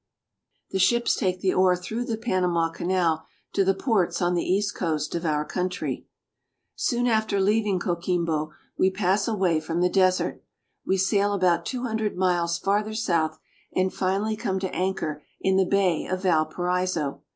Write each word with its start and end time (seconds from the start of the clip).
The 0.71 0.79
ships 0.79 1.15
take 1.15 1.41
the 1.41 1.53
ore 1.53 1.75
through 1.75 2.05
the 2.05 2.17
Panama 2.17 2.69
Canal 2.69 3.27
to 3.53 3.63
the 3.63 3.75
ports 3.75 4.19
on 4.19 4.33
the 4.33 4.43
east 4.43 4.73
coast 4.73 5.13
of 5.13 5.27
our 5.27 5.45
country. 5.45 6.07
Soon 6.75 7.05
after 7.05 7.39
leaving 7.39 7.77
Coquimbo 7.79 8.51
we 8.75 8.89
pass 8.89 9.27
away 9.27 9.59
from 9.59 9.79
the 9.81 9.89
desert. 9.89 10.43
We 10.83 10.97
sail 10.97 11.33
about 11.33 11.67
two 11.67 11.83
hundred 11.83 12.17
miles 12.17 12.57
further 12.57 12.95
south 12.95 13.37
and 13.75 13.93
finally 13.93 14.35
come 14.35 14.57
to 14.61 14.75
anchor 14.75 15.21
in 15.39 15.55
the 15.57 15.65
Bay 15.67 16.07
of 16.07 16.23
Valparaiso. 16.23 17.21